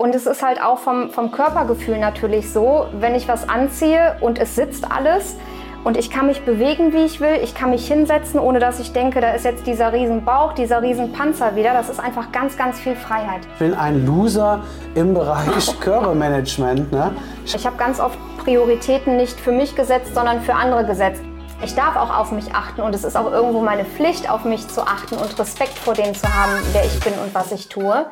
[0.00, 4.38] Und es ist halt auch vom, vom Körpergefühl natürlich so, wenn ich was anziehe und
[4.38, 5.36] es sitzt alles
[5.84, 8.94] und ich kann mich bewegen, wie ich will, ich kann mich hinsetzen, ohne dass ich
[8.94, 11.74] denke, da ist jetzt dieser riesen Bauch, dieser riesen Panzer wieder.
[11.74, 13.42] Das ist einfach ganz, ganz viel Freiheit.
[13.52, 14.62] Ich bin ein Loser
[14.94, 16.90] im Bereich Körpermanagement.
[16.90, 17.10] Ne?
[17.44, 21.20] Ich habe ganz oft Prioritäten nicht für mich gesetzt, sondern für andere gesetzt.
[21.62, 24.66] Ich darf auch auf mich achten und es ist auch irgendwo meine Pflicht, auf mich
[24.66, 28.06] zu achten und Respekt vor dem zu haben, wer ich bin und was ich tue.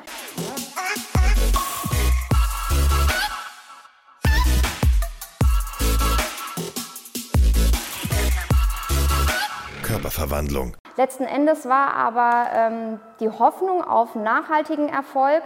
[10.08, 10.74] Körperverwandlung.
[10.96, 15.42] Letzten Endes war aber ähm, die Hoffnung auf nachhaltigen Erfolg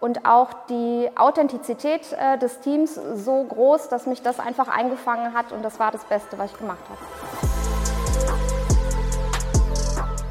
[0.00, 5.52] und auch die Authentizität äh, des Teams so groß, dass mich das einfach eingefangen hat
[5.52, 7.00] und das war das Beste, was ich gemacht habe.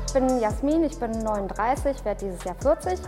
[0.07, 2.99] Ich bin Jasmin, ich bin 39, werde dieses Jahr 40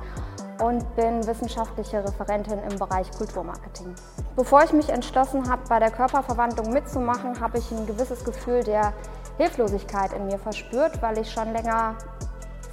[0.62, 3.93] und bin wissenschaftliche Referentin im Bereich Kulturmarketing.
[4.35, 8.93] Bevor ich mich entschlossen habe, bei der Körperverwandlung mitzumachen, habe ich ein gewisses Gefühl der
[9.38, 11.96] Hilflosigkeit in mir verspürt, weil ich schon länger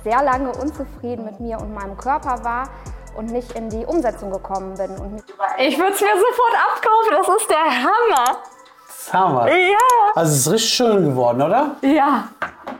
[0.05, 2.69] sehr lange unzufrieden mit mir und meinem Körper war
[3.17, 4.91] und nicht in die Umsetzung gekommen bin.
[5.59, 8.39] ich würde es mir sofort abkaufen, das ist der Hammer.
[8.87, 9.49] Das Hammer.
[9.49, 9.79] Ja.
[10.15, 11.77] Also es ist richtig schön geworden, oder?
[11.83, 12.29] Ja.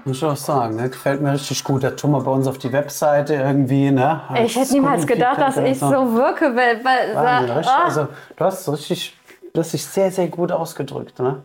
[0.05, 0.89] Muss ich auch sagen, ne?
[0.89, 1.85] gefällt mir richtig gut.
[1.85, 3.91] Das tun wir bei uns auf die Webseite irgendwie.
[3.91, 4.21] Ne?
[4.45, 6.57] Ich hätte niemals gedacht, dass ich so wirke.
[6.57, 7.85] Weil, weil, Wahnsinn, richtig, ah.
[7.85, 9.17] also, du hast richtig,
[9.53, 11.19] du hast dich sehr, sehr gut ausgedrückt.
[11.21, 11.45] Ne?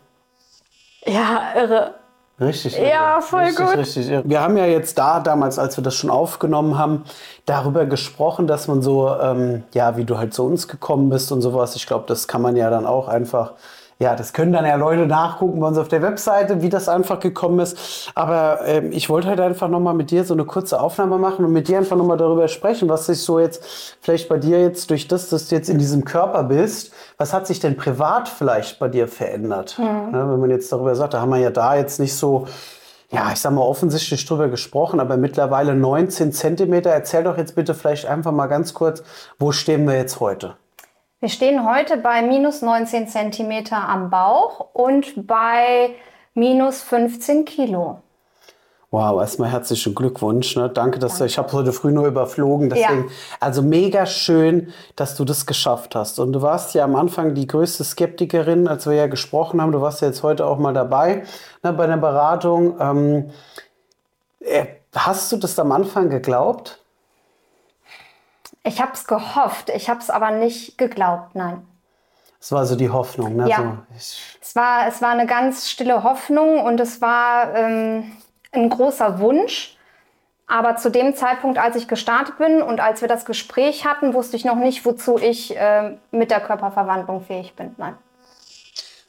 [1.05, 1.95] Ja, irre.
[2.39, 2.77] Richtig.
[2.77, 3.21] Ja, irre.
[3.21, 3.77] voll richtig, gut.
[3.77, 4.23] Richtig, irre.
[4.25, 7.03] Wir haben ja jetzt da damals, als wir das schon aufgenommen haben,
[7.45, 11.41] darüber gesprochen, dass man so, ähm, ja, wie du halt zu uns gekommen bist und
[11.41, 11.75] sowas.
[11.75, 13.53] Ich glaube, das kann man ja dann auch einfach.
[13.99, 17.19] Ja, das können dann ja Leute nachgucken bei uns auf der Webseite, wie das einfach
[17.19, 18.11] gekommen ist.
[18.13, 21.51] Aber ähm, ich wollte halt einfach nochmal mit dir so eine kurze Aufnahme machen und
[21.51, 25.07] mit dir einfach nochmal darüber sprechen, was sich so jetzt vielleicht bei dir jetzt durch
[25.07, 28.87] das, dass du jetzt in diesem Körper bist, was hat sich denn privat vielleicht bei
[28.87, 29.79] dir verändert?
[30.11, 32.45] Ne, wenn man jetzt darüber sagt, da haben wir ja da jetzt nicht so,
[33.09, 36.91] ja, ich sag mal, offensichtlich drüber gesprochen, aber mittlerweile 19 Zentimeter.
[36.91, 39.01] Erzähl doch jetzt bitte vielleicht einfach mal ganz kurz,
[39.39, 40.55] wo stehen wir jetzt heute?
[41.19, 45.95] Wir stehen heute bei minus 19 cm am Bauch und bei
[46.35, 48.03] minus 15 Kilo.
[48.91, 50.55] Wow, erstmal herzlichen Glückwunsch.
[50.55, 50.69] Ne?
[50.69, 52.69] Danke, dass du, ich habe heute früh nur überflogen.
[52.69, 53.11] Deswegen, Ja.
[53.39, 56.19] also mega schön, dass du das geschafft hast.
[56.19, 59.71] Und du warst ja am Anfang die größte Skeptikerin, als wir ja gesprochen haben.
[59.71, 61.23] Du warst ja jetzt heute auch mal dabei
[61.63, 62.79] ne, bei der Beratung.
[62.79, 63.31] Ähm,
[64.39, 66.79] äh, hast du das am Anfang geglaubt?
[68.67, 71.65] Ich habe es gehofft, ich habe es aber nicht geglaubt, nein.
[72.39, 73.37] Das war so die Hoffnung.
[73.37, 73.47] Ne?
[73.49, 73.77] Ja.
[73.97, 78.11] So, Es war, es war eine ganz stille Hoffnung und es war ähm,
[78.51, 79.77] ein großer Wunsch.
[80.47, 84.35] Aber zu dem Zeitpunkt, als ich gestartet bin und als wir das Gespräch hatten, wusste
[84.37, 87.73] ich noch nicht, wozu ich ähm, mit der Körperverwandlung fähig bin.
[87.77, 87.95] Nein.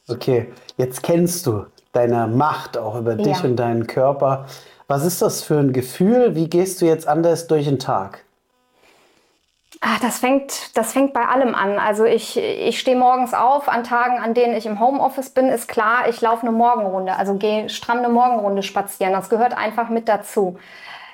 [0.09, 3.45] okay, jetzt kennst du deine Macht auch über dich Ja.
[3.45, 4.47] und deinen Körper.
[4.87, 6.35] Was ist das für ein Gefühl?
[6.35, 8.25] Wie gehst du jetzt anders durch den Tag?
[9.81, 11.79] Ah, das fängt, das fängt bei allem an.
[11.79, 15.69] Also ich, ich stehe morgens auf, an Tagen, an denen ich im Homeoffice bin, ist
[15.69, 19.13] klar, ich laufe eine Morgenrunde, also gehe stramm eine Morgenrunde spazieren.
[19.13, 20.59] Das gehört einfach mit dazu.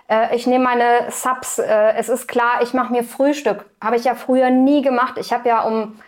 [0.09, 3.67] Äh, Ich nehme meine Subs, äh, es ist klar, ich mache mir Frühstück.
[3.83, 5.19] Habe ich ja früher nie gemacht.
[5.19, 6.01] Ich habe ja um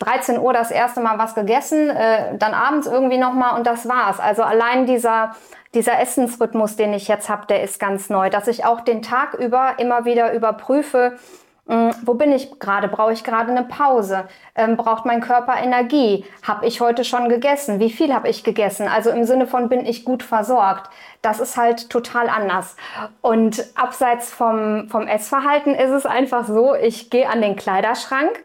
[0.00, 4.18] 13 Uhr das erste Mal was gegessen, äh, dann abends irgendwie nochmal und das war's.
[4.18, 5.36] Also allein dieser,
[5.74, 8.30] dieser Essensrhythmus, den ich jetzt habe, der ist ganz neu.
[8.30, 11.18] Dass ich auch den Tag über immer wieder überprüfe,
[11.66, 12.88] wo bin ich gerade?
[12.88, 14.24] Brauche ich gerade eine Pause?
[14.56, 16.24] Ähm, braucht mein Körper Energie?
[16.42, 17.78] Habe ich heute schon gegessen?
[17.78, 18.88] Wie viel habe ich gegessen?
[18.88, 20.90] Also im Sinne von bin ich gut versorgt.
[21.22, 22.76] Das ist halt total anders.
[23.20, 28.42] Und abseits vom, vom Essverhalten ist es einfach so, ich gehe an den Kleiderschrank,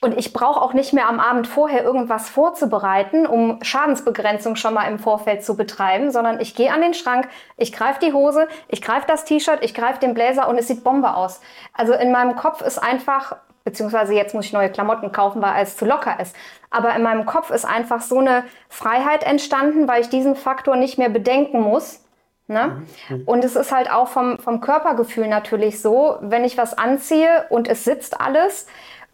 [0.00, 4.84] und ich brauche auch nicht mehr am Abend vorher irgendwas vorzubereiten, um Schadensbegrenzung schon mal
[4.84, 8.82] im Vorfeld zu betreiben, sondern ich gehe an den Schrank, ich greife die Hose, ich
[8.82, 11.40] greife das T-Shirt, ich greife den Blazer und es sieht Bombe aus.
[11.72, 15.76] Also in meinem Kopf ist einfach, beziehungsweise jetzt muss ich neue Klamotten kaufen, weil es
[15.76, 16.36] zu locker ist.
[16.70, 20.98] Aber in meinem Kopf ist einfach so eine Freiheit entstanden, weil ich diesen Faktor nicht
[20.98, 22.02] mehr bedenken muss.
[22.48, 22.82] Ne?
[23.24, 27.66] Und es ist halt auch vom, vom Körpergefühl natürlich so, wenn ich was anziehe und
[27.66, 28.66] es sitzt alles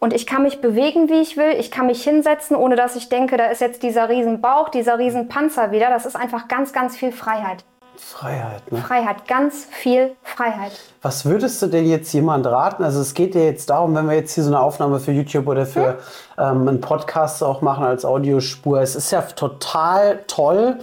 [0.03, 3.07] und ich kann mich bewegen, wie ich will, ich kann mich hinsetzen, ohne dass ich
[3.07, 5.89] denke, da ist jetzt dieser riesen Bauch, dieser riesen Panzer wieder.
[5.89, 7.63] Das ist einfach ganz, ganz viel Freiheit.
[7.95, 8.79] Freiheit, ne?
[8.79, 10.73] Freiheit, ganz viel Freiheit.
[11.01, 12.83] Was würdest du denn jetzt jemand raten?
[12.83, 15.47] Also es geht ja jetzt darum, wenn wir jetzt hier so eine Aufnahme für YouTube
[15.47, 15.99] oder für
[16.37, 18.81] ähm, einen Podcast auch machen als Audiospur.
[18.81, 20.79] Es ist ja total toll.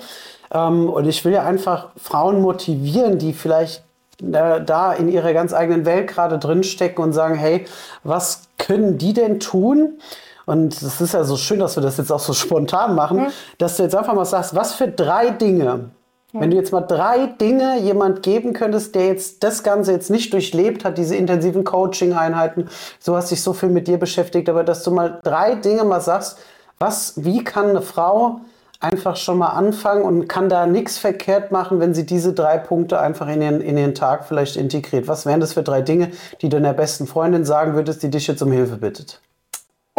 [0.50, 3.84] Ähm, und ich will ja einfach Frauen motivieren, die vielleicht
[4.22, 7.66] äh, da in ihrer ganz eigenen Welt gerade drinstecken und sagen, hey,
[8.02, 9.98] was können die denn tun?
[10.46, 13.26] Und es ist ja so schön, dass wir das jetzt auch so spontan machen, mhm.
[13.58, 15.90] dass du jetzt einfach mal sagst, was für drei Dinge,
[16.32, 20.32] wenn du jetzt mal drei Dinge jemand geben könntest, der jetzt das Ganze jetzt nicht
[20.32, 22.68] durchlebt hat, diese intensiven Coaching-Einheiten,
[22.98, 26.00] so hast dich so viel mit dir beschäftigt, aber dass du mal drei Dinge mal
[26.00, 26.38] sagst,
[26.78, 28.40] was, wie kann eine Frau
[28.80, 32.98] einfach schon mal anfangen und kann da nichts verkehrt machen, wenn sie diese drei Punkte
[32.98, 35.06] einfach in ihren, in ihren Tag vielleicht integriert.
[35.06, 36.10] Was wären das für drei Dinge,
[36.40, 39.20] die du deiner besten Freundin sagen würdest, die dich jetzt um Hilfe bittet?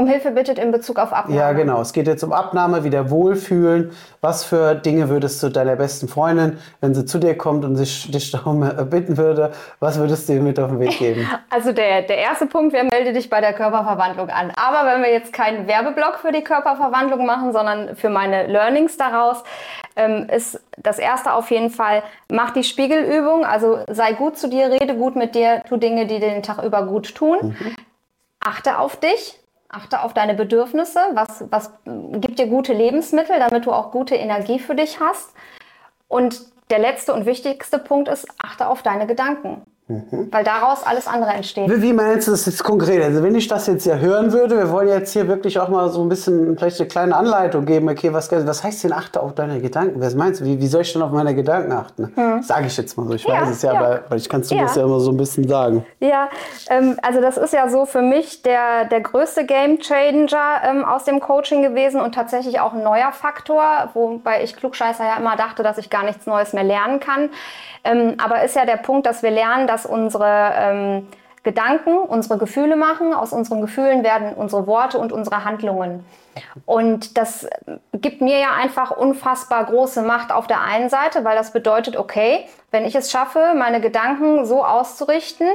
[0.02, 1.40] Um Hilfe bittet in Bezug auf Abnahme.
[1.40, 1.82] Ja, genau.
[1.82, 3.92] Es geht jetzt um Abnahme, wieder Wohlfühlen.
[4.20, 8.12] Was für Dinge würdest du deiner besten Freundin, wenn sie zu dir kommt und sich,
[8.12, 11.28] dich darum äh, bitten würde, was würdest du ihr mit auf den Weg geben?
[11.54, 14.52] Also der, der erste Punkt wäre, melde dich bei der Körperverwandlung an.
[14.56, 19.44] Aber wenn wir jetzt keinen Werbeblock für die Körperverwandlung machen, sondern für meine Learnings daraus,
[19.98, 23.44] ähm, ist das erste auf jeden Fall, mach die Spiegelübung.
[23.46, 26.86] Also sei gut zu dir, rede gut mit dir, tu Dinge, die den Tag über
[26.86, 27.58] gut tun.
[27.60, 27.76] Mhm.
[28.40, 29.41] Achte auf dich,
[29.72, 31.00] Achte auf deine Bedürfnisse.
[31.14, 35.34] Was, was gibt dir gute Lebensmittel, damit du auch gute Energie für dich hast?
[36.10, 39.62] Und der letzte und wichtigste Punkt ist, achte auf deine Gedanken.
[39.92, 40.28] Mhm.
[40.32, 41.70] Weil daraus alles andere entsteht.
[41.82, 43.04] Wie, meinst du das jetzt konkret?
[43.04, 45.90] Also wenn ich das jetzt ja hören würde, wir wollen jetzt hier wirklich auch mal
[45.90, 47.90] so ein bisschen vielleicht eine kleine Anleitung geben.
[47.90, 50.02] Okay, was, was heißt denn achte auf deine Gedanken?
[50.02, 50.46] Was meinst du?
[50.46, 52.14] Wie, wie soll ich denn auf meine Gedanken achten?
[52.16, 52.42] Mhm.
[52.42, 53.14] Sage ich jetzt mal so.
[53.14, 53.82] Ich ja, weiß es ja, ja.
[53.82, 54.64] Weil, weil ich kannst du ja.
[54.64, 55.86] das ja immer so ein bisschen sagen.
[56.00, 56.30] Ja,
[56.70, 61.04] ähm, also das ist ja so für mich der, der größte Game Changer ähm, aus
[61.04, 65.64] dem Coaching gewesen und tatsächlich auch ein neuer Faktor, wobei ich Klugscheißer ja immer dachte,
[65.64, 67.30] dass ich gar nichts Neues mehr lernen kann.
[67.84, 71.08] Ähm, aber ist ja der Punkt, dass wir lernen, dass unsere ähm,
[71.44, 73.14] Gedanken unsere Gefühle machen.
[73.14, 76.06] Aus unseren Gefühlen werden unsere Worte und unsere Handlungen.
[76.66, 77.48] Und das
[77.94, 82.46] gibt mir ja einfach unfassbar große Macht auf der einen Seite, weil das bedeutet, okay,
[82.70, 85.48] wenn ich es schaffe, meine Gedanken so auszurichten,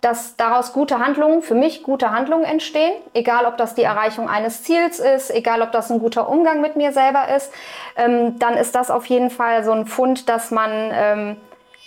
[0.00, 4.64] dass daraus gute Handlungen, für mich gute Handlungen entstehen, egal ob das die Erreichung eines
[4.64, 7.52] Ziels ist, egal ob das ein guter Umgang mit mir selber ist,
[7.96, 11.36] ähm, dann ist das auf jeden Fall so ein Fund, dass man ähm,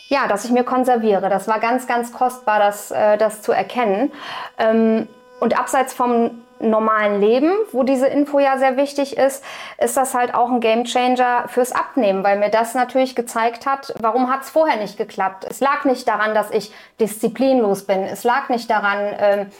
[0.08, 1.30] ja, dass ich mir konserviere.
[1.30, 4.12] Das war ganz, ganz kostbar, das, äh, das zu erkennen.
[4.58, 5.08] Ähm,
[5.40, 9.44] und abseits vom normalen Leben, wo diese Info ja sehr wichtig ist,
[9.78, 14.32] ist das halt auch ein Gamechanger fürs Abnehmen, weil mir das natürlich gezeigt hat, warum
[14.32, 15.46] hat es vorher nicht geklappt.
[15.48, 18.04] Es lag nicht daran, dass ich disziplinlos bin.
[18.04, 19.52] Es lag nicht daran, ähm,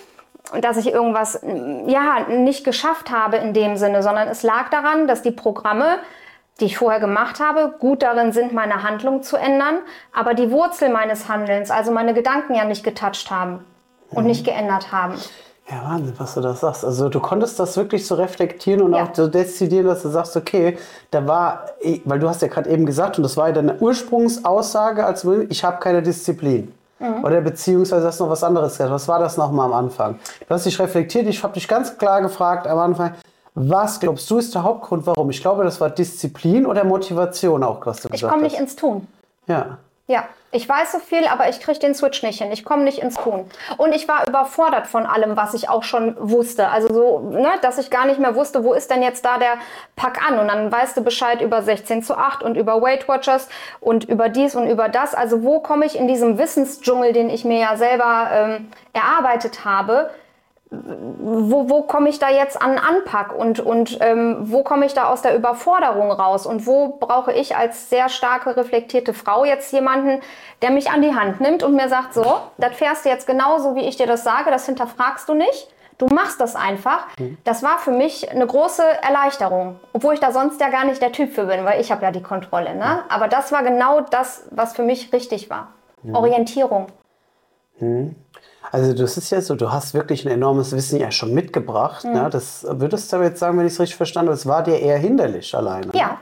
[0.62, 5.22] dass ich irgendwas ja nicht geschafft habe in dem Sinne, sondern es lag daran, dass
[5.22, 6.00] die Programme
[6.60, 9.80] die ich vorher gemacht habe, gut darin sind, meine Handlung zu ändern,
[10.14, 13.64] aber die Wurzel meines Handelns, also meine Gedanken ja nicht getoucht haben
[14.10, 14.30] und mhm.
[14.30, 15.16] nicht geändert haben.
[15.70, 16.86] Ja, Wahnsinn, was du das sagst.
[16.86, 19.04] Also du konntest das wirklich so reflektieren und ja.
[19.04, 20.78] auch so dezidieren, dass du sagst, okay,
[21.12, 21.66] da war,
[22.06, 25.64] weil du hast ja gerade eben gesagt, und das war ja deine Ursprungsaussage, als ich
[25.66, 26.74] habe keine Disziplin.
[27.00, 27.24] Mhm.
[27.24, 28.92] Oder beziehungsweise hast du noch was anderes gesagt.
[28.92, 30.20] Was war das nochmal am Anfang?
[30.40, 33.14] Du hast dich reflektiert, ich habe dich ganz klar gefragt am Anfang,
[33.60, 35.32] was glaubst du ist der Hauptgrund, warum?
[35.32, 38.22] Ich glaube, das war Disziplin oder Motivation auch, was du ich gesagt hast.
[38.22, 39.08] Ich komme nicht ins Tun.
[39.48, 39.80] Ja.
[40.06, 42.52] Ja, ich weiß so viel, aber ich kriege den Switch nicht hin.
[42.52, 43.50] Ich komme nicht ins Tun.
[43.78, 46.70] Und ich war überfordert von allem, was ich auch schon wusste.
[46.70, 49.56] Also so, ne, dass ich gar nicht mehr wusste, wo ist denn jetzt da der
[49.96, 50.38] Pack an?
[50.38, 53.50] Und dann weißt du Bescheid über 16 zu 8 und über Weight Watchers
[53.82, 55.16] und über dies und über das.
[55.16, 60.12] Also wo komme ich in diesem Wissensdschungel, den ich mir ja selber ähm, erarbeitet habe,
[60.70, 65.10] wo, wo komme ich da jetzt an Anpack und, und ähm, wo komme ich da
[65.10, 70.22] aus der Überforderung raus und wo brauche ich als sehr starke, reflektierte Frau jetzt jemanden,
[70.62, 73.76] der mich an die Hand nimmt und mir sagt, so, das fährst du jetzt genauso,
[73.76, 75.70] wie ich dir das sage, das hinterfragst du nicht.
[75.98, 77.08] Du machst das einfach.
[77.18, 77.38] Mhm.
[77.44, 81.12] Das war für mich eine große Erleichterung, obwohl ich da sonst ja gar nicht der
[81.12, 82.76] Typ für bin, weil ich habe ja die Kontrolle.
[82.76, 83.04] Ne?
[83.10, 85.70] Aber das war genau das, was für mich richtig war.
[86.04, 86.16] Mhm.
[86.16, 86.88] Orientierung.
[87.80, 88.16] Mhm.
[88.72, 92.04] Also das ist ja so, du hast wirklich ein enormes Wissen ja schon mitgebracht.
[92.04, 92.14] Mhm.
[92.14, 92.30] Ne?
[92.30, 94.98] Das würdest du jetzt sagen, wenn ich es richtig verstanden habe, es war dir eher
[94.98, 95.92] hinderlich alleine.
[95.94, 96.20] Ja,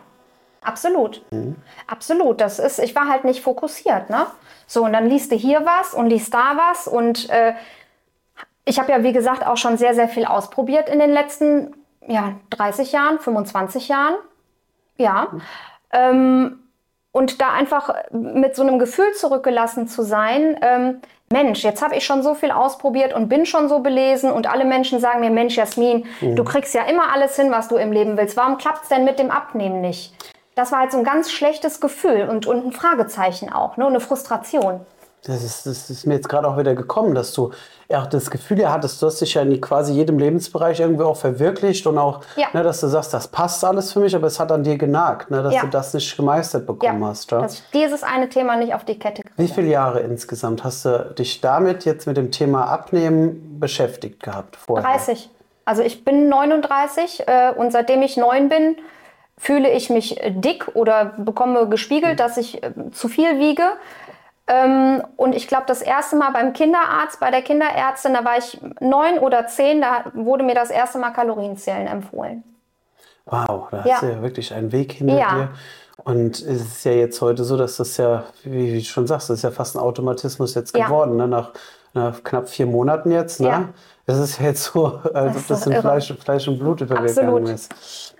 [0.61, 1.23] absolut.
[1.31, 1.55] Mhm.
[1.87, 2.41] Absolut.
[2.41, 4.09] Das ist, ich war halt nicht fokussiert.
[4.09, 4.25] Ne?
[4.67, 6.87] So, und dann liest du hier was und liest da was.
[6.87, 7.53] Und äh,
[8.65, 11.73] ich habe ja, wie gesagt, auch schon sehr, sehr viel ausprobiert in den letzten
[12.07, 14.15] ja, 30 Jahren, 25 Jahren.
[14.97, 15.27] Ja.
[15.31, 15.41] Mhm.
[15.91, 16.59] Ähm,
[17.11, 21.01] und da einfach mit so einem Gefühl zurückgelassen zu sein, ähm,
[21.31, 24.63] Mensch, jetzt habe ich schon so viel ausprobiert und bin schon so belesen und alle
[24.63, 26.35] Menschen sagen mir, Mensch, Jasmin, mhm.
[26.35, 28.37] du kriegst ja immer alles hin, was du im Leben willst.
[28.37, 30.13] Warum klappt es denn mit dem Abnehmen nicht?
[30.53, 33.87] Das war halt so ein ganz schlechtes Gefühl und, und ein Fragezeichen auch, ne?
[33.87, 34.85] eine Frustration.
[35.23, 37.51] Das ist, das ist mir jetzt gerade auch wieder gekommen, dass du
[37.93, 41.17] auch das Gefühl ja hattest, du hast dich ja in quasi jedem Lebensbereich irgendwie auch
[41.17, 42.47] verwirklicht und auch, Ja.
[42.53, 45.31] ne, dass du sagst, das passt alles für mich, aber es hat an dir genagt,
[45.31, 45.61] ne, dass Ja.
[45.61, 47.31] du das nicht gemeistert bekommen hast.
[47.31, 47.41] Ja?
[47.41, 49.33] dass ich dieses eine Thema nicht auf die Kette kriege.
[49.37, 54.55] Wie viele Jahre insgesamt hast du dich damit jetzt mit dem Thema Abnehmen beschäftigt gehabt
[54.55, 54.87] vorher?
[54.87, 55.29] 30.
[55.65, 58.77] Also ich bin 39 äh, und seitdem ich neun bin,
[59.37, 63.63] fühle ich mich dick oder bekomme gespiegelt, dass ich äh, zu viel wiege.
[64.47, 68.59] Ähm, und ich glaube, das erste Mal beim Kinderarzt, bei der Kinderärztin, da war ich
[68.79, 72.43] neun oder zehn, da wurde mir das erste Mal Kalorienzählen empfohlen.
[73.25, 73.93] Wow, da Ja.
[73.93, 75.35] hast du ja wirklich einen Weg hinter Ja.
[75.35, 75.49] dir.
[76.03, 79.37] Und es ist ja jetzt heute so, dass das ja, wie du schon sagst, das
[79.37, 80.85] ist ja fast ein Automatismus jetzt Ja.
[80.85, 81.27] geworden, ne?
[81.27, 81.51] nach,
[81.93, 83.39] nach knapp vier Monaten jetzt.
[83.41, 83.73] Ne?
[84.07, 84.13] Ja.
[84.13, 85.81] Es ist ja jetzt so, als Das ob das doch in irre.
[85.81, 87.69] Fleisch, Fleisch und Blut übergegangen ist.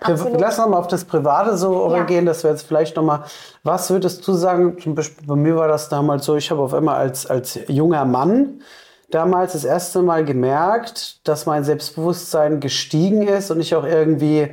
[0.00, 0.40] Absolut.
[0.40, 1.96] Lass uns mal auf das Private so Ja.
[1.96, 3.22] übergehen, dass wir jetzt vielleicht nochmal,
[3.62, 6.74] was würdest du sagen, zum Beispiel bei mir war das damals so, ich habe auf
[6.74, 8.60] einmal als, als junger Mann
[9.10, 14.48] damals das erste Mal gemerkt, dass mein Selbstbewusstsein gestiegen ist und ich auch irgendwie,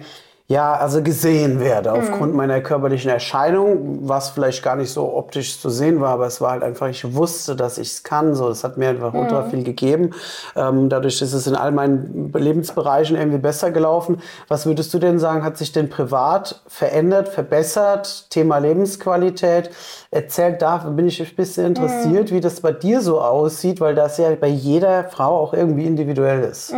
[0.48, 5.70] ja, also gesehen werde aufgrund meiner körperlichen Erscheinung, was vielleicht gar nicht so optisch zu
[5.70, 8.66] sehen war, aber es war halt einfach, ich wusste, dass ich es kann, so, das
[8.66, 10.12] hat mir einfach ultra viel gegeben.
[10.58, 14.22] Ähm, dadurch ist es in all meinen Lebensbereichen irgendwie besser gelaufen.
[14.50, 19.72] Was würdest du denn sagen, hat sich denn privat verändert, verbessert, Thema Lebensqualität?
[20.12, 24.18] Erzähl, da bin ich ein bisschen interessiert, wie das bei dir so aussieht, weil das
[24.18, 26.74] ja bei jeder Frau auch irgendwie individuell ist.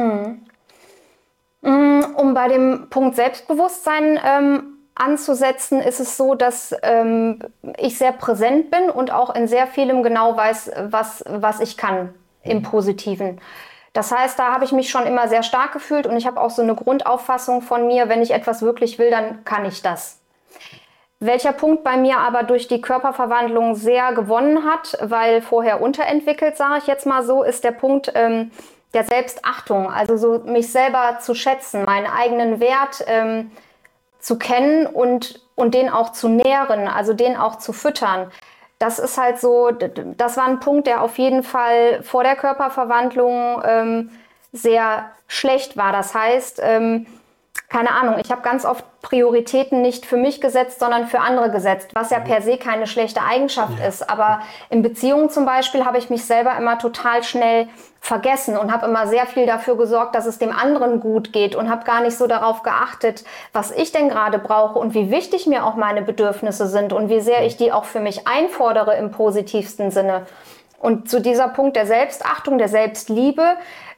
[2.15, 7.39] Um bei dem Punkt Selbstbewusstsein ähm, anzusetzen, ist es so, dass ähm,
[7.77, 12.13] ich sehr präsent bin und auch in sehr vielem genau weiß, was, was ich kann
[12.43, 13.41] im Positiven.
[13.91, 16.49] Das heißt, da habe ich mich schon immer sehr stark gefühlt und ich habe auch
[16.49, 20.19] so eine Grundauffassung von mir, wenn ich etwas wirklich will, dann kann ich das.
[21.21, 26.79] Welcher Punkt bei mir aber durch die Körperverwandlung sehr gewonnen hat, weil vorher unterentwickelt, sage
[26.79, 28.51] ich jetzt mal so, ist der Punkt ähm,
[28.95, 29.91] der Selbstachtung.
[29.91, 33.51] Also so mich selber zu schätzen, meinen eigenen Wert ähm,
[34.19, 38.31] zu kennen und, und den auch zu nähren, also den auch zu füttern.
[38.79, 43.61] Das ist halt so, das war ein Punkt, der auf jeden Fall vor der Körperverwandlung
[43.63, 44.09] ähm,
[44.51, 45.91] sehr schlecht war.
[45.91, 47.05] Das heißt, ähm,
[47.69, 51.89] keine Ahnung, ich habe ganz oft Prioritäten nicht für mich gesetzt, sondern für andere gesetzt,
[51.93, 54.09] was ja per se keine schlechte Eigenschaft ist.
[54.09, 57.67] Aber in Beziehungen zum Beispiel habe ich mich selber immer total schnell
[57.99, 61.69] vergessen und habe immer sehr viel dafür gesorgt, dass es dem anderen gut geht und
[61.69, 65.65] habe gar nicht so darauf geachtet, was ich denn gerade brauche und wie wichtig mir
[65.65, 69.89] auch meine Bedürfnisse sind und wie sehr ich die auch für mich einfordere im positivsten
[69.89, 70.27] Sinne.
[70.79, 73.55] Und zu dieser Punkt der Selbstachtung, der Selbstliebe,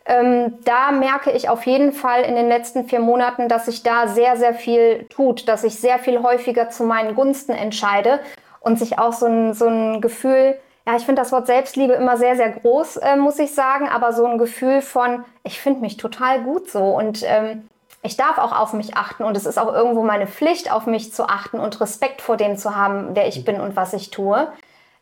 [0.07, 4.07] ähm, da merke ich auf jeden Fall in den letzten vier Monaten, dass sich da
[4.07, 8.21] sehr, sehr viel tut, dass ich sehr viel häufiger zu meinen Gunsten entscheide
[8.61, 12.15] und sich auch so ein, so ein Gefühl, ja, ich finde das Wort Selbstliebe immer
[12.15, 15.97] sehr, sehr groß, äh, muss ich sagen, aber so ein Gefühl von, ich finde mich
[15.97, 17.67] total gut so und ähm,
[18.01, 21.13] ich darf auch auf mich achten und es ist auch irgendwo meine Pflicht, auf mich
[21.13, 24.47] zu achten und Respekt vor dem zu haben, wer ich bin und was ich tue.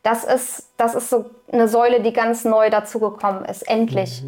[0.01, 4.23] Das ist, das ist so eine Säule, die ganz neu dazugekommen ist, endlich.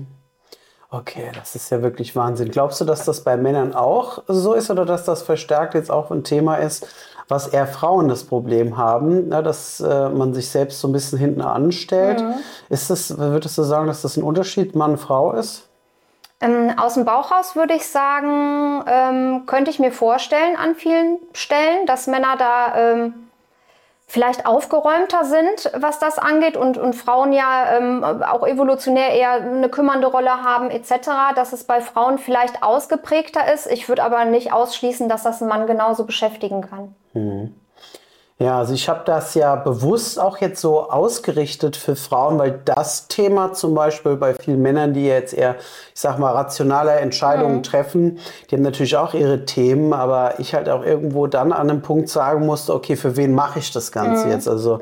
[0.90, 2.50] Okay, das ist ja wirklich Wahnsinn.
[2.50, 6.12] Glaubst du, dass das bei Männern auch so ist oder dass das verstärkt jetzt auch
[6.12, 6.88] ein Thema ist,
[7.28, 11.20] was eher Frauen das Problem haben, ne, dass äh, man sich selbst so ein bisschen
[11.20, 12.24] hinten anstellt?
[12.70, 15.68] Ist das, würdest du sagen, dass das ein Unterschied Mann-Frau ist?
[16.40, 21.18] Ähm, aus dem Bauch raus würde ich sagen, ähm, könnte ich mir vorstellen an vielen
[21.34, 23.27] Stellen, dass Männer da ähm,
[24.10, 29.68] vielleicht aufgeräumter sind, was das angeht und, und Frauen ja ähm, auch evolutionär eher eine
[29.68, 33.68] kümmernde Rolle haben etc., dass es bei Frauen vielleicht ausgeprägter ist.
[33.68, 36.96] Ich würde aber nicht ausschließen, dass das ein Mann genauso beschäftigen kann.
[38.40, 43.08] Ja, also ich habe das ja bewusst auch jetzt so ausgerichtet für Frauen, weil das
[43.08, 48.20] Thema zum Beispiel bei vielen Männern, die jetzt eher, ich sag mal, rationale Entscheidungen treffen,
[48.52, 52.10] die haben natürlich auch ihre Themen, aber ich halt auch irgendwo dann an einem Punkt
[52.10, 54.48] sagen musste, okay, für wen mache ich das Ganze jetzt?
[54.48, 54.82] Also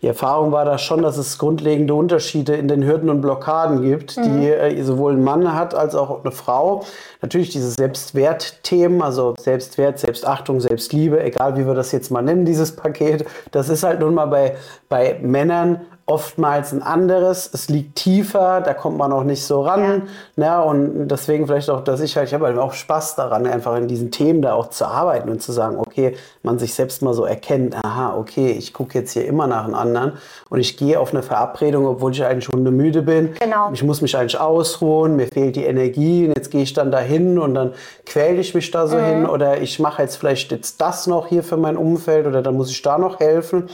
[0.00, 4.16] die Erfahrung war da schon, dass es grundlegende Unterschiede in den Hürden und Blockaden gibt,
[4.16, 6.84] die äh, sowohl ein Mann hat als auch eine Frau.
[7.24, 12.76] Natürlich diese Selbstwertthemen, also Selbstwert, Selbstachtung, Selbstliebe, egal wie wir das jetzt mal nennen, dieses
[12.76, 14.56] Paket, das ist halt nun mal bei,
[14.90, 17.48] bei Männern oftmals ein anderes.
[17.52, 20.02] Es liegt tiefer, da kommt man auch nicht so ran.
[20.36, 20.60] Ja.
[20.60, 23.88] und deswegen vielleicht auch, dass ich halt, ich habe halt auch Spaß daran, einfach in
[23.88, 27.24] diesen Themen da auch zu arbeiten und zu sagen, okay, man sich selbst mal so
[27.24, 30.12] erkennt, aha, okay, ich gucke jetzt hier immer nach einem anderen
[30.50, 33.34] und ich gehe auf eine Verabredung, obwohl ich eigentlich hundemüde bin.
[33.40, 33.70] Genau.
[33.72, 37.38] Ich muss mich eigentlich ausruhen, mir fehlt die Energie und jetzt gehe ich dann dahin
[37.38, 37.72] und dann
[38.04, 41.42] quäle ich mich da so hin oder ich mache jetzt vielleicht jetzt das noch hier
[41.42, 43.70] für mein Umfeld oder dann muss ich da noch helfen.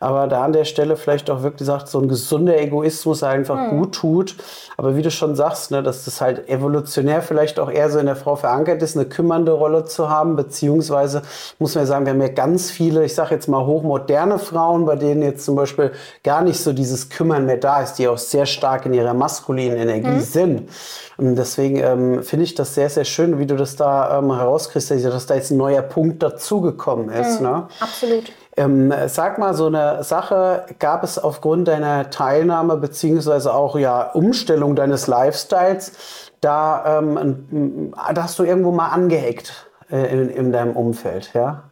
[0.00, 3.70] Aber da an der Stelle vielleicht auch wirklich sagt, so ein gesunder Egoismus einfach mhm.
[3.70, 4.36] gut tut.
[4.76, 8.06] Aber wie du schon sagst, ne, dass das halt evolutionär vielleicht auch eher so in
[8.06, 11.22] der Frau verankert ist, eine kümmernde Rolle zu haben, beziehungsweise
[11.58, 14.86] muss man ja sagen, wir haben ja ganz viele, ich sage jetzt mal hochmoderne Frauen,
[14.86, 18.18] bei denen jetzt zum Beispiel gar nicht so dieses Kümmern mehr da ist, die auch
[18.18, 20.20] sehr stark in ihrer maskulinen Energie mhm.
[20.20, 20.70] sind.
[21.16, 25.12] Und deswegen ähm, finde ich das sehr, sehr schön, wie du das da ähm, herauskristallisiert,
[25.12, 27.40] dass da jetzt ein neuer Punkt dazugekommen ist.
[27.40, 27.46] Mhm.
[27.46, 27.68] Ne?
[27.80, 28.32] Absolut.
[28.58, 34.74] Ähm, sag mal, so eine Sache gab es aufgrund deiner Teilnahme beziehungsweise auch ja Umstellung
[34.74, 35.92] deines Lifestyles,
[36.40, 41.62] da, ähm, da hast du irgendwo mal angeeckt äh, in, in deinem Umfeld, ja?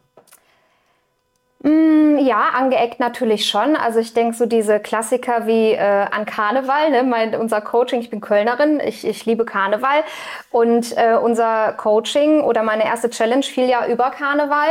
[1.67, 3.75] Mm, ja, angeeckt natürlich schon.
[3.75, 7.03] Also ich denke so diese Klassiker wie äh, an Karneval, ne?
[7.03, 10.05] mein, unser Coaching, ich bin Kölnerin, ich, ich liebe Karneval
[10.53, 14.69] und äh, unser Coaching oder meine erste Challenge fiel ja über Karneval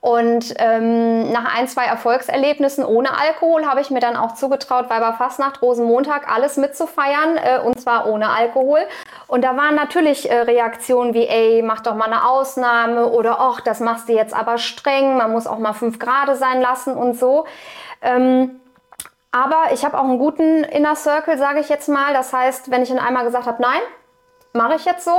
[0.00, 5.60] und ähm, nach ein, zwei Erfolgserlebnissen ohne Alkohol habe ich mir dann auch zugetraut, Weiberfastnacht,
[5.60, 8.80] Rosenmontag, alles mitzufeiern äh, und zwar ohne Alkohol.
[9.26, 13.60] Und da waren natürlich äh, Reaktionen wie, ey, mach doch mal eine Ausnahme oder, ach,
[13.60, 17.18] das machst du jetzt aber streng, man muss auch mal fünf Grad sein lassen und
[17.18, 17.46] so.
[18.00, 18.60] Ähm,
[19.32, 22.12] aber ich habe auch einen guten Inner Circle, sage ich jetzt mal.
[22.12, 23.80] Das heißt, wenn ich in einmal gesagt habe, nein,
[24.52, 25.16] mache ich jetzt so,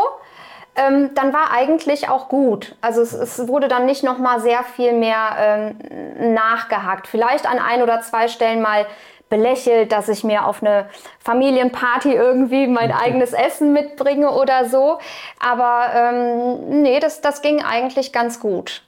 [0.76, 2.76] ähm, dann war eigentlich auch gut.
[2.82, 7.08] Also es, es wurde dann nicht noch mal sehr viel mehr ähm, nachgehakt.
[7.08, 8.86] Vielleicht an ein oder zwei Stellen mal
[9.30, 10.90] belächelt, dass ich mir auf eine
[11.24, 15.00] Familienparty irgendwie mein eigenes Essen mitbringe oder so.
[15.40, 18.84] Aber ähm, nee, das, das ging eigentlich ganz gut.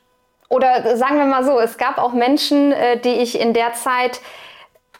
[0.49, 4.19] Oder sagen wir mal so, es gab auch Menschen, äh, die ich in der Zeit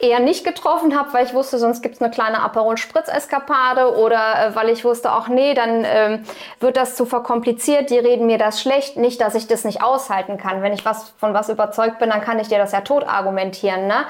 [0.04, 3.98] eher nicht getroffen habe, weil ich wusste, sonst gibt es eine kleine Aperol Spritz Eskapade
[3.98, 6.26] oder äh, weil ich wusste, auch nee, dann ähm,
[6.60, 10.38] wird das zu verkompliziert, die reden mir das schlecht, nicht, dass ich das nicht aushalten
[10.38, 10.62] kann.
[10.62, 13.88] Wenn ich was von was überzeugt bin, dann kann ich dir das ja tot argumentieren.
[13.88, 14.06] Ne?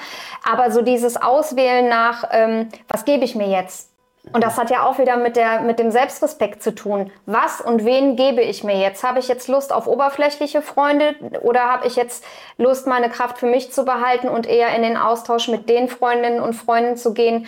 [0.50, 3.91] Aber so dieses Auswählen nach, ähm, was gebe ich mir jetzt?
[4.34, 7.12] Und das hat ja auch wieder mit, der, mit dem Selbstrespekt zu tun.
[7.26, 9.04] Was und wen gebe ich mir jetzt?
[9.04, 12.24] Habe ich jetzt Lust auf oberflächliche Freunde oder habe ich jetzt
[12.58, 16.40] Lust, meine Kraft für mich zu behalten und eher in den Austausch mit den Freundinnen
[16.40, 17.48] und Freunden zu gehen,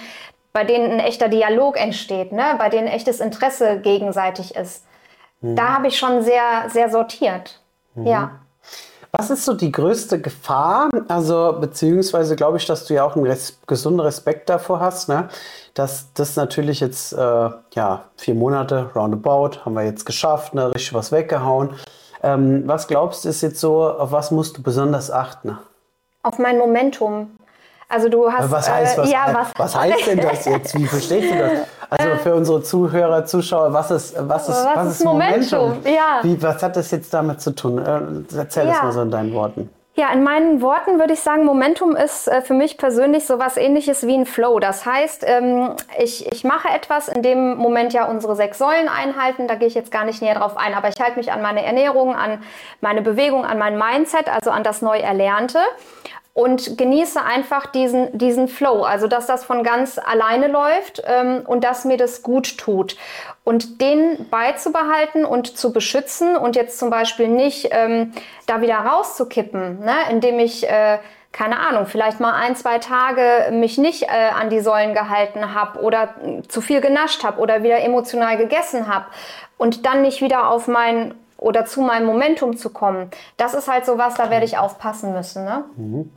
[0.52, 2.56] bei denen ein echter Dialog entsteht, ne?
[2.58, 4.86] bei denen echtes Interesse gegenseitig ist?
[5.42, 5.56] Mhm.
[5.56, 7.62] Da habe ich schon sehr, sehr sortiert.
[7.94, 8.08] Mhm.
[8.08, 8.32] Ja.
[9.16, 10.90] Was ist so die größte Gefahr?
[11.08, 15.30] Also, beziehungsweise glaube ich, dass du ja auch einen res gesunden Respekt davor hast, ne?
[15.76, 17.18] dass das natürlich jetzt, äh,
[17.76, 20.74] ja, vier Monate roundabout haben wir jetzt geschafft, ne?
[20.74, 21.76] richtig was weggehauen.
[22.24, 25.60] Ähm, was glaubst du ist jetzt so, auf was musst du besonders achten?
[26.24, 27.30] Auf mein Momentum.
[27.94, 28.50] Also du hast.
[28.50, 30.76] Was heißt, was, äh, ja, was, was heißt denn das jetzt?
[30.76, 31.52] Wie verstehst du das?
[31.92, 35.60] Also äh, für unsere Zuhörer, Zuschauer, was ist, was ist, was, was ist Momentum?
[35.60, 35.94] Momentum?
[35.94, 36.20] Ja.
[36.24, 37.78] Wie, was hat das jetzt damit zu tun?
[37.78, 38.72] Äh, erzähl ja.
[38.72, 39.70] das mal so in deinen Worten.
[39.96, 43.58] Ja, in meinen Worten würde ich sagen, Momentum ist äh, für mich persönlich so was
[43.58, 44.58] ähnliches wie ein Flow.
[44.60, 49.48] Das heißt, ähm, ich, ich mache etwas, in dem Moment ja unsere sechs Säulen einhalten.
[49.48, 51.64] Da gehe ich jetzt gar nicht näher drauf ein, aber ich halte mich an meine
[51.64, 52.42] Ernährung, an
[52.82, 55.60] meine Bewegung, an mein Mindset, also an das neu Erlernte
[56.34, 61.64] und genieße einfach diesen, diesen Flow, also dass das von ganz alleine läuft ähm, und
[61.64, 62.98] dass mir das gut tut.
[63.44, 68.14] Und den beizubehalten und zu beschützen und jetzt zum Beispiel nicht ähm,
[68.48, 69.96] da wieder rauszukippen, ne?
[70.10, 70.98] indem ich, äh,
[71.32, 75.82] keine Ahnung, vielleicht mal ein, zwei Tage mich nicht äh, an die Säulen gehalten habe
[75.82, 76.16] oder
[76.48, 79.06] zu viel genascht habe oder wieder emotional gegessen habe
[79.58, 81.14] und dann nicht wieder auf mein
[81.44, 83.10] oder zu meinem Momentum zu kommen.
[83.36, 85.44] Das ist halt so was, da werde ich aufpassen müssen.
[85.44, 85.66] Ne?
[85.76, 86.12] Mhm.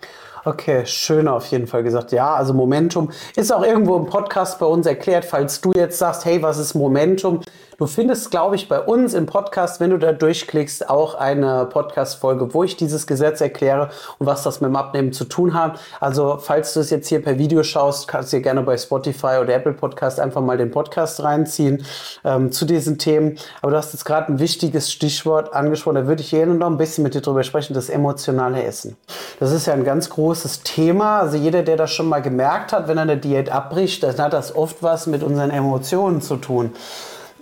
[0.45, 2.13] Okay, schön auf jeden Fall gesagt.
[2.13, 6.25] Ja, also Momentum ist auch irgendwo im Podcast bei uns erklärt, falls du jetzt sagst,
[6.25, 7.41] hey, was ist Momentum?
[7.79, 12.55] Du findest, glaube ich, bei uns im Podcast, wenn du da durchklickst, auch eine Podcast-Folge,
[12.55, 15.79] wo ich dieses Gesetz erkläre und was das mit dem Abnehmen zu tun hat.
[16.01, 19.41] Also, falls du es jetzt hier per Video schaust, kannst du dir gerne bei Spotify
[19.43, 21.85] oder Apple Podcast einfach mal den Podcast reinziehen
[22.25, 23.37] ähm, zu diesen Themen.
[23.61, 25.97] Aber du hast jetzt gerade ein wichtiges Stichwort angesprochen.
[25.97, 28.97] Da würde ich gerne noch ein bisschen mit dir drüber sprechen, das emotionale Essen.
[29.39, 31.21] Das ist ja ein ganz großes Thema.
[31.21, 34.33] Also, jeder, der das schon mal gemerkt hat, wenn er eine Diät abbricht, dann hat
[34.33, 36.73] das oft was mit unseren Emotionen zu tun.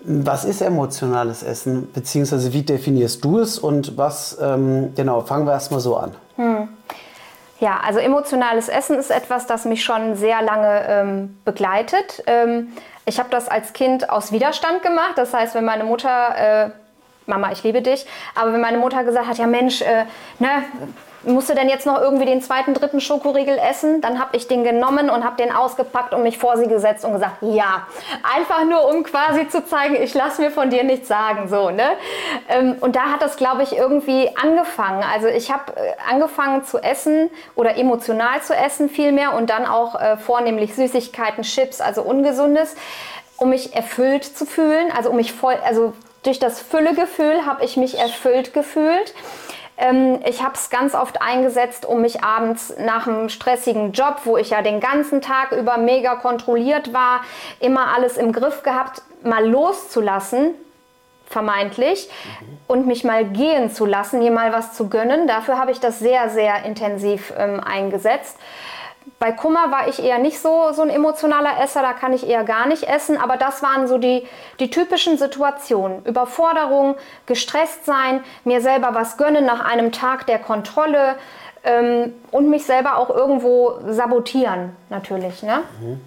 [0.07, 1.91] Was ist emotionales Essen?
[1.93, 6.15] Beziehungsweise wie definierst du es und was, ähm, genau, fangen wir erstmal so an.
[6.37, 6.69] Hm.
[7.61, 12.23] Ja, also emotionales Essen ist etwas, das mich schon sehr lange ähm, begleitet.
[12.27, 12.73] Ähm,
[13.07, 15.13] ich habe das als Kind aus Widerstand gemacht.
[15.17, 16.71] Das heißt, wenn meine Mutter, äh,
[17.27, 20.05] Mama, ich liebe dich, aber wenn meine Mutter gesagt hat, ja Mensch, äh,
[20.39, 20.65] ne,
[21.27, 24.01] musste denn jetzt noch irgendwie den zweiten, dritten Schokoriegel essen?
[24.01, 27.13] Dann habe ich den genommen und habe den ausgepackt und mich vor sie gesetzt und
[27.13, 27.87] gesagt, ja.
[28.37, 31.49] Einfach nur, um quasi zu zeigen, ich lasse mir von dir nichts sagen.
[31.49, 31.91] So, ne?
[32.49, 35.05] Ähm, und da hat das, glaube ich, irgendwie angefangen.
[35.13, 40.01] Also ich habe äh, angefangen zu essen oder emotional zu essen vielmehr und dann auch
[40.01, 42.77] äh, vornehmlich Süßigkeiten, Chips, also Ungesundes
[43.37, 47.77] um mich erfüllt zu fühlen, also um mich voll, also durch das Füllegefühl habe ich
[47.77, 49.15] mich erfüllt gefühlt.
[49.77, 54.37] Ähm, ich habe es ganz oft eingesetzt, um mich abends nach einem stressigen Job, wo
[54.37, 57.23] ich ja den ganzen Tag über mega kontrolliert war,
[57.61, 60.55] immer alles im Griff gehabt, mal loszulassen,
[61.27, 62.59] vermeintlich, mhm.
[62.69, 65.27] und mich mal gehen zu lassen, mir mal was zu gönnen.
[65.27, 68.39] Dafür habe ich das sehr, sehr intensiv ähm, eingesetzt.
[69.25, 72.45] Bei Kummer war ich eher nicht so, so ein emotionaler Esser, da kann ich eher
[72.45, 74.29] gar nicht essen, aber das waren so die,
[74.61, 76.05] die typischen Situationen.
[76.05, 81.17] Überforderung, gestresst sein, mir selber was gönnen nach einem Tag der Kontrolle,
[81.65, 85.43] ähm, und mich selber auch irgendwo sabotieren, natürlich.
[85.43, 85.61] Ne?
[85.81, 86.01] Mhm.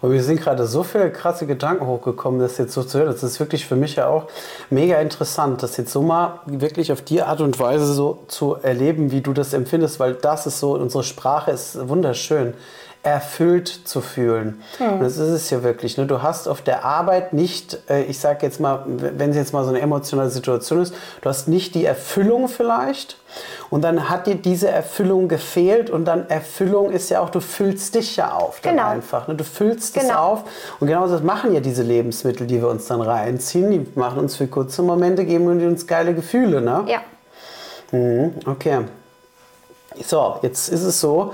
[0.00, 3.08] Und mir sind gerade so viele krasse Gedanken hochgekommen, das jetzt so zu hören.
[3.08, 4.26] Das ist wirklich für mich ja auch
[4.70, 9.10] mega interessant, das jetzt so mal wirklich auf die Art und Weise so zu erleben,
[9.12, 12.54] wie du das empfindest, weil das ist so, unsere Sprache ist wunderschön
[13.02, 14.62] erfüllt zu fühlen.
[14.78, 15.00] Hm.
[15.00, 15.98] das ist es ja wirklich.
[15.98, 16.06] Ne?
[16.06, 19.64] Du hast auf der Arbeit nicht, äh, ich sage jetzt mal, wenn es jetzt mal
[19.64, 23.16] so eine emotionale Situation ist, du hast nicht die Erfüllung vielleicht
[23.70, 27.96] und dann hat dir diese Erfüllung gefehlt und dann Erfüllung ist ja auch, du füllst
[27.96, 28.88] dich ja auf dann genau.
[28.88, 29.26] einfach.
[29.26, 29.34] Ne?
[29.34, 30.18] Du füllst es genau.
[30.18, 30.44] auf
[30.78, 33.70] und genau das machen ja diese Lebensmittel, die wir uns dann reinziehen.
[33.72, 36.60] Die machen uns für kurze Momente, geben uns geile Gefühle.
[36.60, 36.84] Ne?
[36.86, 37.00] Ja.
[37.90, 38.82] Mhm, okay.
[40.06, 41.32] So, jetzt ist es so,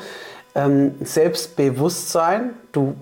[0.59, 2.51] ähm, Selbstbewusstsein.
[2.73, 2.95] Du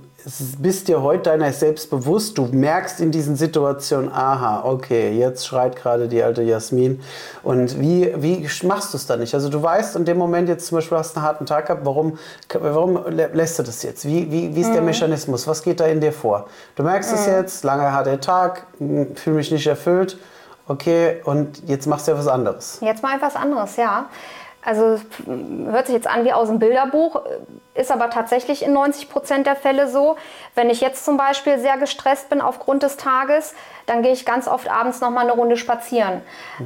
[0.58, 2.36] bist dir heute deiner selbst bewusst.
[2.36, 7.00] Du merkst in diesen Situationen, aha, okay, jetzt schreit gerade die alte Jasmin.
[7.44, 9.34] Und wie, wie machst du es dann nicht?
[9.34, 11.86] Also du weißt in dem Moment jetzt zum Beispiel, hast du einen harten Tag gehabt,
[11.86, 12.18] warum,
[12.52, 14.04] warum lässt du das jetzt?
[14.04, 14.74] Wie, wie, wie ist mhm.
[14.74, 15.46] der Mechanismus?
[15.46, 16.48] Was geht da in dir vor?
[16.74, 17.18] Du merkst mhm.
[17.18, 20.18] es jetzt, lange harter Tag, hm, fühle mich nicht erfüllt.
[20.68, 22.78] Okay, und jetzt machst du ja was anderes.
[22.80, 24.06] Jetzt mal etwas anderes, ja.
[24.66, 24.98] Also
[25.70, 27.22] hört sich jetzt an wie aus dem Bilderbuch,
[27.74, 30.16] ist aber tatsächlich in 90 Prozent der Fälle so.
[30.56, 33.54] Wenn ich jetzt zum Beispiel sehr gestresst bin aufgrund des Tages,
[33.86, 36.20] dann gehe ich ganz oft abends noch mal eine Runde spazieren.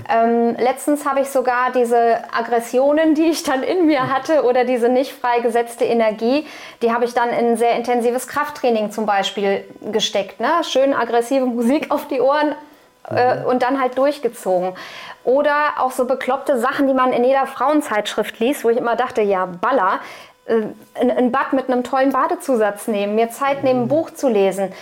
[0.08, 4.88] Ähm, letztens habe ich sogar diese Aggressionen, die ich dann in mir hatte oder diese
[4.88, 6.46] nicht freigesetzte Energie,
[6.80, 10.40] die habe ich dann in sehr intensives Krafttraining zum Beispiel gesteckt.
[10.40, 10.48] Ne?
[10.62, 12.54] Schön aggressive Musik auf die Ohren,
[13.11, 14.75] äh, und dann halt durchgezogen.
[15.25, 19.20] Oder auch so bekloppte Sachen, die man in jeder Frauenzeitschrift liest, wo ich immer dachte,
[19.20, 20.01] ja, Baller,
[20.46, 20.62] äh,
[20.94, 24.73] ein Bad mit einem tollen Badezusatz nehmen, mir Zeit nehmen, ein Buch zu lesen.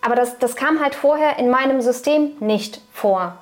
[0.00, 3.36] Aber das, das kam halt vorher in meinem System nicht vor.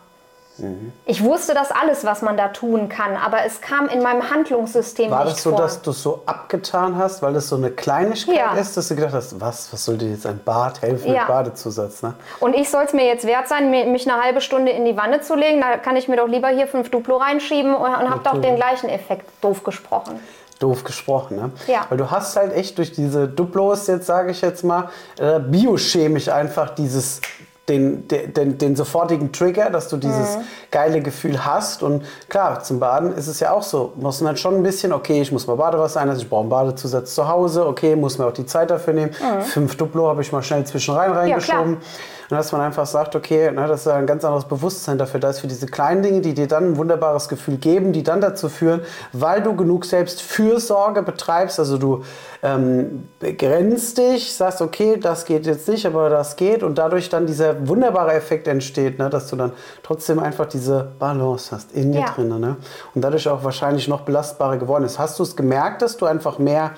[0.59, 0.93] Mhm.
[1.05, 5.11] Ich wusste das alles, was man da tun kann, aber es kam in meinem Handlungssystem
[5.11, 5.61] War nicht das so, vor.
[5.61, 8.55] dass du es so abgetan hast, weil es so eine Kleinigkeit ja.
[8.55, 11.21] ist, dass du gedacht hast, was, was soll dir jetzt ein Bad helfen ja.
[11.21, 12.03] mit Badezusatz?
[12.03, 12.15] Ne?
[12.41, 15.21] Und ich soll es mir jetzt wert sein, mich eine halbe Stunde in die Wanne
[15.21, 18.21] zu legen, da kann ich mir doch lieber hier fünf Duplo reinschieben und, und habe
[18.23, 20.21] doch den gleichen Effekt, doof gesprochen
[20.59, 21.37] doof gesprochen.
[21.37, 21.51] Ne?
[21.67, 21.85] Ja.
[21.89, 24.89] Weil du hast halt echt durch diese Duplos, jetzt sage ich jetzt mal,
[25.19, 27.21] äh, biochemisch einfach dieses
[27.69, 30.43] den, den, den, sofortigen Trigger, dass du dieses mhm.
[30.71, 31.83] geile Gefühl hast.
[31.83, 33.93] Und klar, zum Baden ist es ja auch so.
[33.97, 36.51] Muss man halt schon ein bisschen, okay, ich muss mal Badewasser einlassen, ich brauche einen
[36.51, 39.11] Badezusatz zu Hause, okay, muss mir auch die Zeit dafür nehmen.
[39.11, 39.43] Mhm.
[39.43, 41.75] Fünf Duplo habe ich mal schnell zwischen rein reingeschoben.
[41.75, 41.79] Ja,
[42.29, 45.41] dass man einfach sagt, okay, ne, das ist ein ganz anderes Bewusstsein dafür da ist,
[45.41, 48.81] für diese kleinen Dinge, die dir dann ein wunderbares Gefühl geben, die dann dazu führen,
[49.13, 52.05] weil du genug Selbstfürsorge betreibst, also du
[52.43, 57.27] ähm, begrenzt dich, sagst, okay, das geht jetzt nicht, aber das geht und dadurch dann
[57.27, 62.01] dieser wunderbare Effekt entsteht, ne, dass du dann trotzdem einfach diese Balance hast in dir
[62.01, 62.07] ja.
[62.07, 62.57] drin ne?
[62.95, 64.99] und dadurch auch wahrscheinlich noch belastbarer geworden ist.
[64.99, 66.73] Hast du es gemerkt, dass du einfach mehr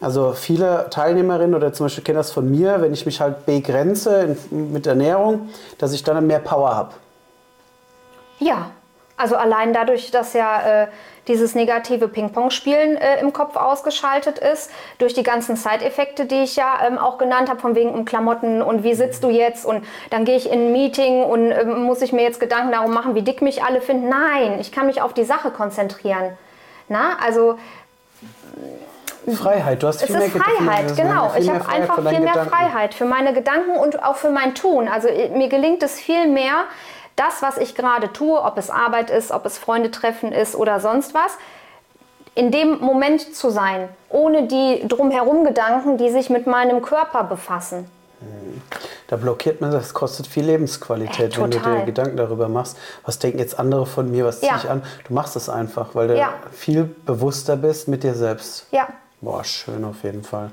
[0.00, 4.36] also viele Teilnehmerinnen oder zum Beispiel kennen das von mir, wenn ich mich halt begrenze
[4.50, 6.94] mit Ernährung, dass ich dann mehr Power habe.
[8.38, 8.70] Ja,
[9.18, 10.86] also allein dadurch, dass ja äh,
[11.28, 16.78] dieses negative Ping-Pong-Spielen äh, im Kopf ausgeschaltet ist, durch die ganzen Side-Effekte, die ich ja
[16.86, 20.24] ähm, auch genannt habe, von wegen um Klamotten und wie sitzt du jetzt und dann
[20.24, 23.20] gehe ich in ein Meeting und äh, muss ich mir jetzt Gedanken darum machen, wie
[23.22, 24.08] dick mich alle finden.
[24.08, 26.38] Nein, ich kann mich auf die Sache konzentrieren.
[26.88, 27.58] Na, also
[29.36, 31.32] Freiheit, du hast viel es ist mehr Freiheit, genau.
[31.36, 32.48] Ich habe einfach viel mehr Gedanken.
[32.50, 34.88] Freiheit für meine Gedanken und auch für mein Tun.
[34.88, 36.64] Also äh, mir gelingt es viel mehr,
[37.16, 40.80] das, was ich gerade tue, ob es Arbeit ist, ob es Freunde treffen ist oder
[40.80, 41.36] sonst was,
[42.34, 47.90] in dem Moment zu sein, ohne die drumherum Gedanken, die sich mit meinem Körper befassen.
[49.08, 53.18] da blockiert man, das kostet viel Lebensqualität, Äh, wenn du dir Gedanken darüber machst, was
[53.18, 54.58] denken jetzt andere von mir, was ziehe Ja.
[54.62, 54.82] ich an.
[55.08, 56.34] Du machst es einfach, weil du Ja.
[56.52, 58.66] viel bewusster bist mit dir selbst.
[58.70, 58.86] Ja.
[59.22, 60.50] Boah, schön auf jeden Fall.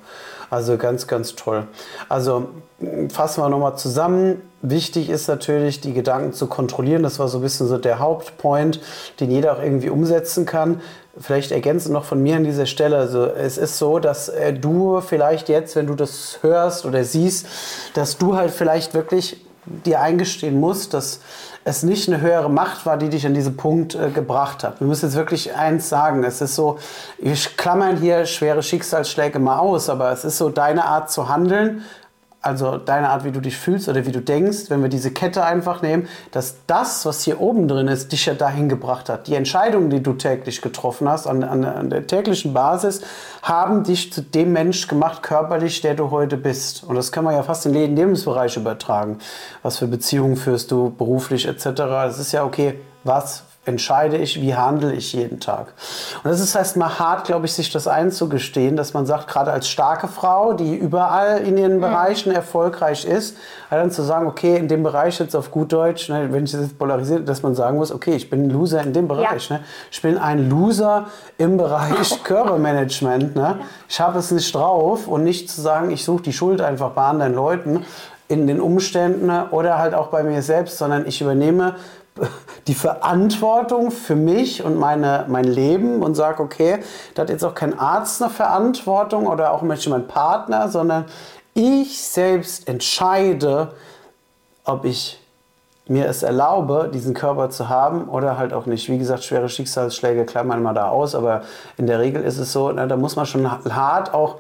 [0.49, 1.67] Also ganz, ganz toll.
[2.09, 2.49] Also
[2.81, 4.41] m, fassen wir nochmal zusammen.
[4.61, 7.01] Wichtig ist natürlich, die Gedanken zu kontrollieren.
[7.01, 8.81] Das war so ein bisschen so der Hauptpoint,
[9.21, 10.81] den jeder auch irgendwie umsetzen kann.
[11.17, 12.97] Vielleicht ergänzend noch von mir an dieser Stelle.
[12.97, 17.47] Also es ist so, dass äh, du vielleicht jetzt, wenn du das hörst oder siehst,
[17.93, 19.45] dass du halt vielleicht wirklich
[19.85, 21.21] dir eingestehen musst, dass
[21.67, 24.79] es nicht eine höhere Macht war, die dich an diesen Punkt äh, gebracht hat.
[24.79, 26.23] Wir müssen jetzt wirklich eins sagen.
[26.23, 26.79] Es ist so,
[27.19, 31.83] wir klammern hier schwere Schicksalsschläge mal aus, aber es ist so deine Art zu handeln,
[32.41, 35.43] also deine Art, wie du dich fühlst oder wie du denkst, wenn wir diese Kette
[35.43, 39.27] einfach nehmen, dass das, was hier oben drin ist, dich ja dahin gebracht hat.
[39.27, 43.01] Die Entscheidungen, die du täglich getroffen hast, an, an, an der täglichen Basis,
[43.41, 46.83] haben dich zu dem Mensch gemacht, körperlich, der du heute bist.
[46.83, 49.17] Und das kann man ja fast in jeden Lebensbereich übertragen.
[49.63, 51.65] Was für Beziehungen führst du, beruflich etc.
[52.07, 55.73] Es ist ja okay, was entscheide ich, wie handle ich jeden Tag.
[56.23, 59.51] Und das ist heißt mal hart, glaube ich, sich das einzugestehen, dass man sagt, gerade
[59.51, 63.37] als starke Frau, die überall in ihren Bereichen erfolgreich ist,
[63.69, 66.51] halt dann zu sagen, okay, in dem Bereich jetzt auf gut Deutsch, ne, wenn ich
[66.51, 69.49] das jetzt polarisiere, dass man sagen muss, okay, ich bin ein Loser in dem Bereich.
[69.49, 69.61] Ne?
[69.91, 73.35] Ich bin ein Loser im Bereich Körpermanagement.
[73.35, 73.59] Ne?
[73.89, 77.03] Ich habe es nicht drauf und nicht zu sagen, ich suche die Schuld einfach bei
[77.03, 77.85] anderen Leuten
[78.29, 81.75] in den Umständen oder halt auch bei mir selbst, sondern ich übernehme
[82.67, 86.79] die Verantwortung für mich und meine, mein Leben und sage, okay,
[87.15, 91.05] da hat jetzt auch kein Arzt eine Verantwortung oder auch nicht mein Partner, sondern
[91.53, 93.73] ich selbst entscheide,
[94.63, 95.19] ob ich
[95.87, 98.89] mir es erlaube, diesen Körper zu haben oder halt auch nicht.
[98.89, 101.43] Wie gesagt, schwere Schicksalsschläge klammern mal da aus, aber
[101.77, 104.37] in der Regel ist es so, ne, da muss man schon hart auch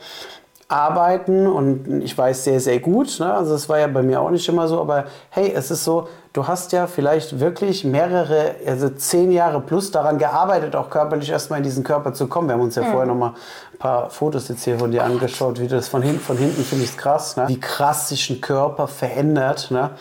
[0.69, 3.33] arbeiten und ich weiß sehr, sehr gut, ne?
[3.33, 6.09] also es war ja bei mir auch nicht immer so, aber hey, es ist so,
[6.33, 11.59] du hast ja vielleicht wirklich mehrere, also zehn Jahre plus daran gearbeitet, auch körperlich erstmal
[11.59, 12.49] in diesen Körper zu kommen.
[12.49, 13.33] Wir haben uns ja vorher noch mal
[13.73, 16.63] ein paar Fotos jetzt hier von dir angeschaut, wie du das von hinten, von hinten
[16.63, 17.45] finde ich es krass, ne?
[17.47, 19.91] wie krass sich ein Körper verändert, ne?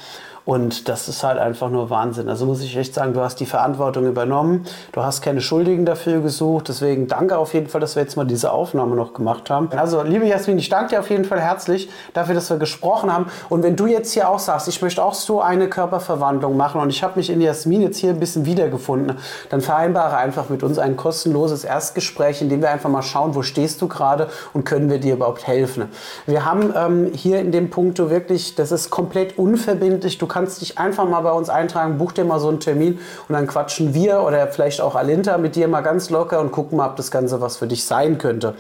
[0.46, 2.28] Und das ist halt einfach nur Wahnsinn.
[2.28, 4.64] Also muss ich echt sagen, du hast die Verantwortung übernommen.
[4.92, 6.68] Du hast keine Schuldigen dafür gesucht.
[6.68, 9.68] Deswegen danke auf jeden Fall, dass wir jetzt mal diese Aufnahme noch gemacht haben.
[9.76, 13.26] Also, liebe Jasmin, ich danke dir auf jeden Fall herzlich dafür, dass wir gesprochen haben.
[13.48, 16.90] Und wenn du jetzt hier auch sagst, ich möchte auch so eine Körperverwandlung machen und
[16.90, 19.16] ich habe mich in Jasmin jetzt hier ein bisschen wiedergefunden,
[19.50, 23.42] dann vereinbare einfach mit uns ein kostenloses Erstgespräch, in dem wir einfach mal schauen, wo
[23.42, 25.88] stehst du gerade und können wir dir überhaupt helfen.
[26.24, 30.18] Wir haben ähm, hier in dem Punkt wirklich, das ist komplett unverbindlich.
[30.18, 33.32] Du kannst dich einfach mal bei uns eintragen, buch dir mal so einen Termin und
[33.32, 36.90] dann quatschen wir oder vielleicht auch Alinta mit dir mal ganz locker und gucken mal,
[36.90, 38.52] ob das Ganze was für dich sein könnte.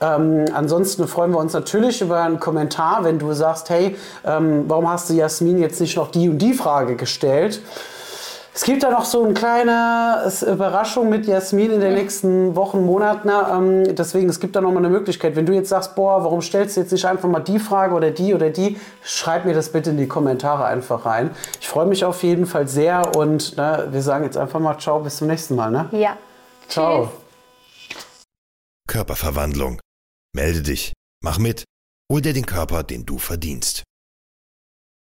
[0.00, 4.88] Ähm, ansonsten freuen wir uns natürlich über einen Kommentar, wenn du sagst, hey, ähm, warum
[4.88, 7.60] hast du Jasmin jetzt nicht noch die und die Frage gestellt?
[8.56, 13.28] Es gibt da noch so eine kleine Überraschung mit Jasmin in den nächsten Wochen, Monaten.
[13.28, 15.36] Ähm, deswegen, es gibt da noch mal eine Möglichkeit.
[15.36, 18.10] Wenn du jetzt sagst, boah, warum stellst du jetzt nicht einfach mal die Frage oder
[18.10, 21.32] die oder die, schreib mir das bitte in die Kommentare einfach rein.
[21.60, 25.00] Ich freue mich auf jeden Fall sehr und ne, wir sagen jetzt einfach mal Ciao,
[25.00, 25.70] bis zum nächsten Mal.
[25.70, 25.90] Ne?
[25.92, 26.16] Ja.
[26.66, 27.10] Ciao.
[28.88, 29.80] Körperverwandlung.
[30.34, 30.94] Melde dich.
[31.22, 31.64] Mach mit.
[32.10, 33.82] Hol dir den Körper, den du verdienst.